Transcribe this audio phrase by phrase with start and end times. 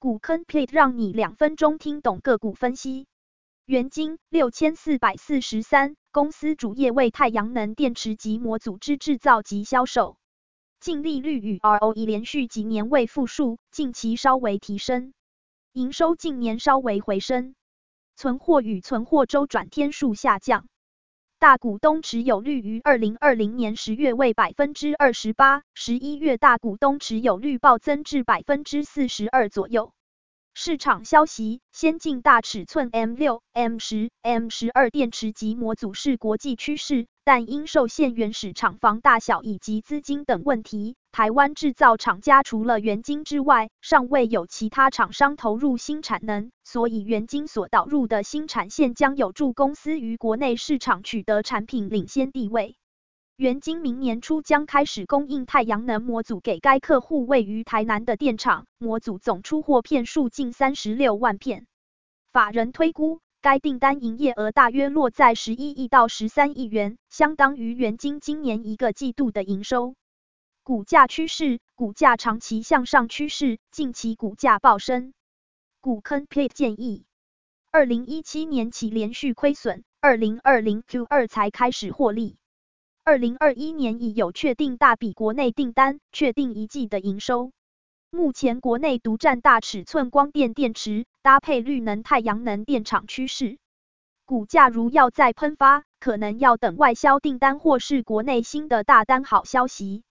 [0.00, 3.06] 股坑 plate 让你两分钟听懂个股分析。
[3.66, 10.16] 元晶六千四百四十三，公司主业为太阳能电池及模组之制造及销售。
[10.80, 15.12] 净利率与 ROE 连续几年为负数，近期稍微提升。
[15.74, 17.54] 营收近年稍微回升。
[18.16, 20.66] 存货与存货周转天数下降。
[21.40, 29.94] 大股东持有率于二零二零年十月为百分之二十八，十一月大股东持有率暴增至百分之四十二左右。
[30.62, 52.76] 市场消息，先进大尺寸 M 六、M 十、M 十二电池及模组是国际趋势，但因受限原始厂房大小以及资金等问题，台湾制造厂家除了元晶之外，尚未有其他厂商投入新产能，所以元晶所导入的新产线将有助公司于国内市场取得产品领先地位。
[53.40, 61.66] 元晶明年初将开始供应太阳能模组给该客户位于台南的电厂，模组总出货片数近三十六万片。
[62.32, 69.94] 法人推估，该订单营业额大约落在十一亿到十三亿元，相当于元晶今年一个季度的营收。
[70.62, 75.14] 股价趋势，股价长期向上趋势，近期股价暴升。
[75.80, 77.06] 股坑 plate 建议，
[77.70, 82.36] 二零一七年起连续亏损，二零二零 Q 二才开始获利。
[83.10, 87.50] 二零二一年已有确定大笔国内订单，确定一季的营收。
[88.08, 93.58] 目前国内独占大尺寸光电电池，搭配绿能太阳能电厂趋势，
[94.26, 100.04] 股价如要再喷发，可能要等外销订单或是国内新的大单好消息。